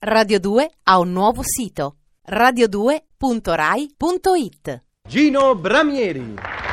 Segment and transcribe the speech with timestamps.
[0.00, 6.67] Radio 2 ha un nuovo sito radio2.rai.it Gino Bramieri.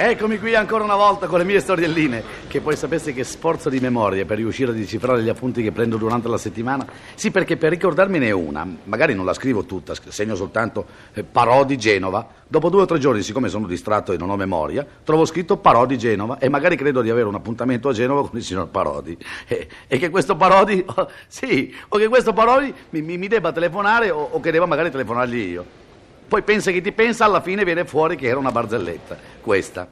[0.00, 3.80] Eccomi qui ancora una volta con le mie storielline, che poi sapessi che sforzo di
[3.80, 6.86] memoria per riuscire a decifrare gli appunti che prendo durante la settimana.
[7.16, 12.24] Sì, perché per ricordarmene una, magari non la scrivo tutta, segno soltanto eh, Parodi Genova.
[12.46, 15.98] Dopo due o tre giorni, siccome sono distratto e non ho memoria, trovo scritto Parodi
[15.98, 19.18] Genova e magari credo di avere un appuntamento a Genova con il signor Parodi.
[19.48, 23.50] E, e che questo Parodi, oh, sì, o che questo Parodi mi, mi, mi debba
[23.50, 25.86] telefonare o, o che debba magari telefonargli io.
[26.28, 29.16] Poi pensa che ti pensa, alla fine viene fuori che era una barzelletta.
[29.40, 29.88] Questa.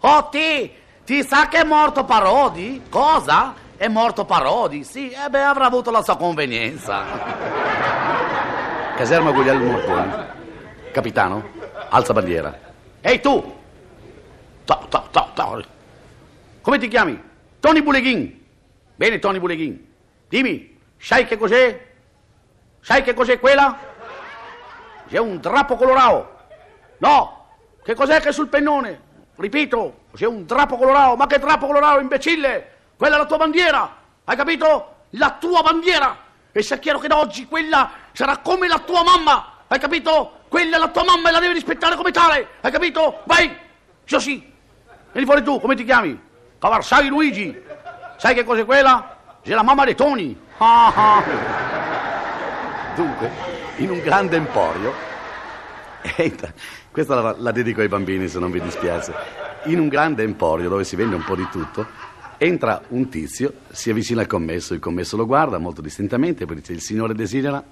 [0.00, 0.72] Oh, ti,
[1.04, 2.82] ti sa che è morto Parodi?
[2.88, 3.54] Cosa?
[3.76, 4.82] È morto Parodi?
[4.82, 7.04] Sì, e beh, avrà avuto la sua convenienza.
[8.96, 10.12] Caserma Guglielmo Morconi.
[10.90, 11.50] Capitano,
[11.90, 12.58] alza bandiera.
[13.00, 13.54] Ehi tu!
[14.64, 15.26] Ta, ta, ta.
[16.66, 17.22] Come ti chiami?
[17.60, 18.42] Tony Buleghin.
[18.96, 19.86] Bene, Tony Buleghin.
[20.28, 21.86] Dimmi, sai che cos'è?
[22.80, 23.78] Sai che cos'è quella?
[25.08, 26.34] C'è un drappo colorato.
[26.98, 27.48] No,
[27.84, 29.00] che cos'è che è sul pennone?
[29.36, 31.16] Ripeto, c'è un drappo colorato.
[31.16, 32.72] Ma che drappo colorato, imbecille?
[32.96, 33.96] Quella è la tua bandiera.
[34.24, 34.94] Hai capito?
[35.10, 36.16] La tua bandiera.
[36.50, 39.52] E sia chiaro che da oggi quella sarà come la tua mamma.
[39.68, 40.40] Hai capito?
[40.48, 42.48] Quella è la tua mamma e la devi rispettare come tale.
[42.60, 43.20] Hai capito?
[43.24, 43.54] Vai.
[44.04, 44.52] Io sì.
[45.12, 46.18] Vieni fuori tu, come ti chiami?
[46.58, 47.62] Cavarsai Luigi.
[48.16, 49.16] Sai che cos'è quella?
[49.42, 50.38] C'è la mamma dei Toni.
[50.58, 51.22] Ah, ah.
[52.94, 53.30] Dunque,
[53.76, 54.92] in un grande emporio,
[56.16, 56.52] entra,
[56.90, 59.12] questa la, la, dedico ai bambini se non vi dispiace,
[59.64, 61.86] in un grande emporio dove si vende un po' di tutto,
[62.38, 66.72] entra un tizio, si avvicina al commesso, il commesso lo guarda molto distintamente, poi dice
[66.72, 67.62] il signore desidera...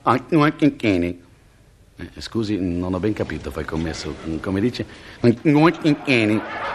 [1.97, 4.85] Eh, scusi, non ho ben capito, fa il commesso, come dice?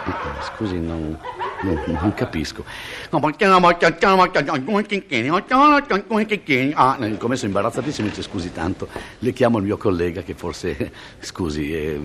[0.54, 1.18] Scusi, non,
[1.62, 2.64] non, capisco.
[6.74, 8.88] Ah, il commesso imbarazzatissimo dice scusi tanto,
[9.18, 12.00] le chiamo il mio collega che forse, scusi, eh...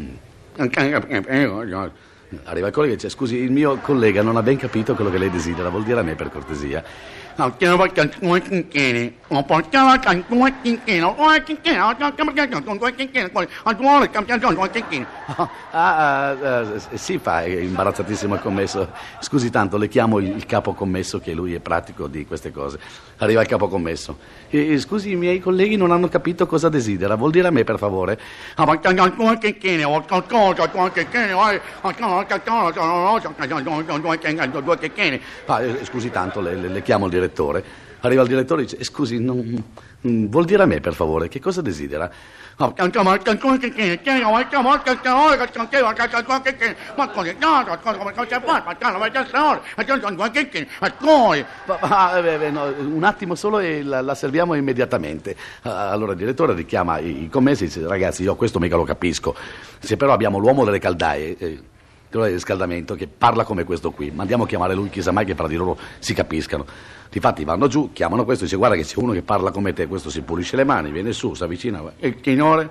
[2.45, 5.17] Arriva il collega e dice scusi, il mio collega non ha ben capito quello che
[5.17, 6.83] lei desidera, vuol dire a me per cortesia.
[15.27, 18.89] Ah, ah, ah, sì, fa, è imbarazzatissimo il commesso.
[19.19, 22.79] Scusi tanto, le chiamo il capo commesso che lui è pratico di queste cose.
[23.17, 24.17] Arriva il capo commesso.
[24.49, 27.77] E, scusi, i miei colleghi non hanno capito cosa desidera, vuol dire a me per
[27.77, 28.17] favore.
[35.47, 37.24] Ah, scusi tanto, le, le, le chiamo il direttore.
[38.01, 39.63] Arriva il direttore e dice, scusi, non,
[40.01, 42.11] vuol dire a me, per favore, che cosa desidera?
[52.79, 55.35] un attimo solo e la, la serviamo immediatamente.
[55.63, 59.35] Allora il direttore richiama i, i commessi e dice, ragazzi, io questo mica lo capisco.
[59.79, 61.37] Se però abbiamo l'uomo delle caldaie...
[61.37, 61.63] Eh,
[62.23, 64.11] di riscaldamento che parla come questo qui.
[64.11, 66.65] Mandiamo a chiamare lui, chissà mai che fra di loro si capiscano.
[67.09, 69.87] Difatti vanno giù, chiamano questo e dice guarda che c'è uno che parla come te,
[69.87, 71.81] questo si pulisce le mani, viene su, si avvicina.
[71.99, 72.69] Il signore...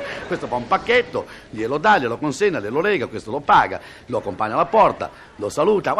[0.26, 4.54] Questo fa un pacchetto, glielo dà, glielo consegna, glielo lega, questo lo paga, lo accompagna
[4.54, 5.94] alla porta, lo saluta.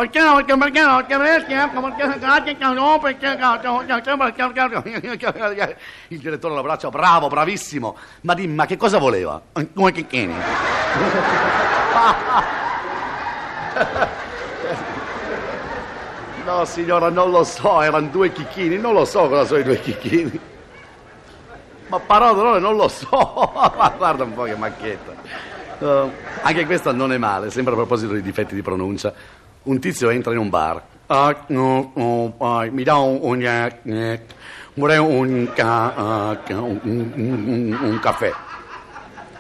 [6.09, 7.97] Il direttore lo abbraccia, bravo, bravissimo.
[8.23, 9.41] Ma dimmi, che cosa voleva?
[9.75, 10.29] Come che?
[16.51, 19.81] No, signora, non lo so, erano due chicchini, non lo so cosa sono i due
[19.81, 20.41] chicchini.
[21.87, 23.53] Ma parole, non lo so.
[23.97, 25.13] Guarda un po' che macchietta.
[25.79, 26.11] Uh,
[26.43, 29.15] anche questa non è male, sempre a proposito di difetti di pronuncia.
[29.63, 30.83] Un tizio entra in un bar.
[31.07, 34.19] Uh, uh, mi dà un, un, uh,
[34.75, 35.49] vorrei un,
[36.83, 38.33] un, un caffè.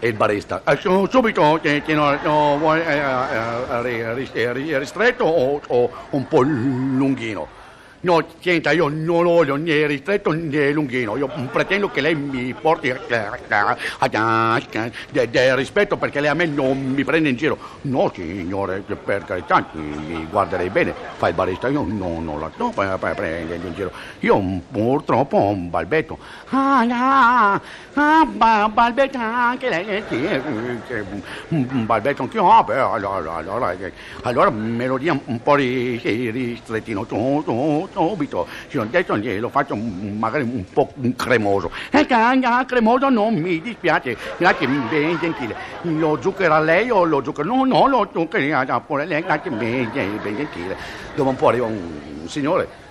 [0.02, 0.62] E il barista,
[1.10, 2.96] subito, che, che no, no, vuoi eh,
[4.32, 7.59] eh, ristretto o, o, un po' lunghino?
[8.02, 11.18] No, senta, io non voglio né ristretto né lunghino.
[11.18, 12.98] Io pretendo che lei mi porti eh,
[15.10, 17.58] del rispetto perché lei a me non mi prende in giro.
[17.82, 20.94] No, signore, per carità, mi guarderei bene.
[21.16, 23.92] Fa il barista, io no, non la no, prendo in giro.
[24.20, 26.16] Io purtroppo ho un balbetto.
[26.48, 27.60] Ah, no,
[28.02, 30.02] ah, balbetto anche lei.
[30.08, 30.26] Sì,
[31.48, 32.50] un balbetto anche io.
[32.50, 33.76] Allora, allora,
[34.22, 36.00] allora me lo dia un po' di
[36.32, 37.04] ristrettino.
[37.04, 38.46] Tu, tu, subito.
[38.76, 41.70] Ho detto lo faccio magari un po' cremoso.
[41.90, 42.06] Eh,
[42.66, 44.16] cremoso non mi dispiace.
[44.36, 45.54] Grazie, ben gentile.
[45.82, 47.54] Lo zucchero a lei o lo zucchero?
[47.54, 49.22] No, no, lo zucchero pure lei.
[49.22, 50.76] Grazie, ben, ben gentile.
[51.14, 52.88] Dopo un po' arriva un signore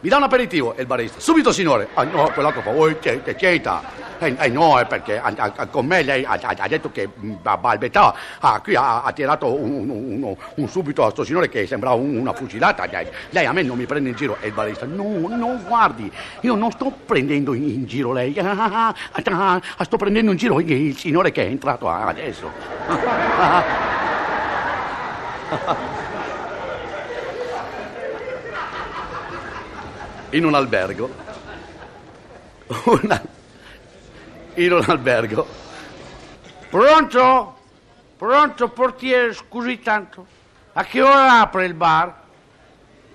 [0.00, 1.20] mi dà un aperitivo il barista.
[1.20, 1.88] Subito, signore.
[1.94, 4.06] Ah, no, quell'altro fa, oh, che, c'entra?
[4.18, 8.14] Eh, eh, no, è perché a, a, con me lei ha, ha detto che balbettava.
[8.40, 12.32] Ah, qui ha, ha tirato un, un, un, subito a questo signore che sembrava una
[12.32, 12.86] fucilata.
[12.86, 14.36] Lei, lei, a me non mi prende in giro.
[14.40, 16.10] E il barista, no, no, guardi,
[16.40, 18.36] io non sto prendendo in, in giro lei.
[18.38, 22.50] Ah, ah, sto prendendo in giro il signore che è entrato adesso.
[30.30, 31.10] in un albergo,
[32.84, 33.22] una,
[34.54, 35.46] in un albergo.
[36.68, 37.56] Pronto?
[38.16, 40.26] Pronto, portiere, scusi tanto.
[40.74, 42.14] A che ora apre il bar?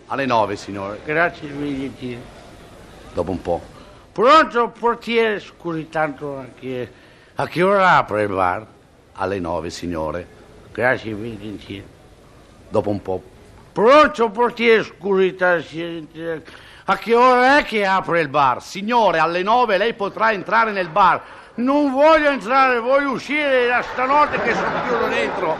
[0.07, 1.01] Alle nove, signore.
[1.05, 2.21] Grazie, gentile.
[3.13, 3.61] Dopo un po'.
[4.11, 6.39] Pronto, portiere, scusi tanto.
[6.39, 6.91] A che,
[7.35, 8.65] a che ora apre il bar?
[9.13, 10.25] Alle nove, signore.
[10.71, 11.85] Grazie, gentile.
[12.69, 13.21] Dopo un po'.
[13.71, 16.41] Pronto, portiere, scusi tanto.
[16.85, 18.61] A che ora è che apre il bar?
[18.61, 21.21] Signore, alle nove lei potrà entrare nel bar.
[21.55, 25.55] Non voglio entrare, voglio uscire da stanotte che sono chiuso dentro.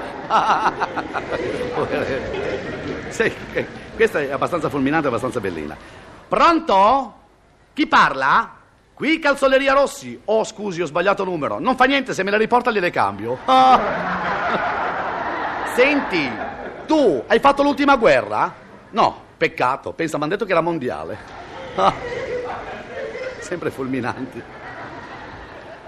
[3.08, 3.34] sì,
[3.96, 5.78] questa è abbastanza fulminante, abbastanza bellina.
[6.28, 7.14] Pronto?
[7.74, 8.56] Chi parla?
[8.94, 10.20] Qui Calzoleria Rossi.
[10.26, 11.58] Oh, scusi, ho sbagliato numero.
[11.58, 13.38] Non fa niente, se me la riporta gliele cambio.
[13.46, 13.80] Ah.
[15.74, 16.30] Senti,
[16.86, 18.54] tu hai fatto l'ultima guerra?
[18.90, 19.23] No.
[19.44, 21.18] Peccato, pensa, mi hanno detto che era mondiale.
[21.76, 21.94] Ah,
[23.40, 24.42] sempre fulminanti.